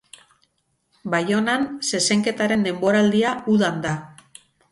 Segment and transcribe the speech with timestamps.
[1.13, 3.93] Baionan zezenketaren denboraldia udan da.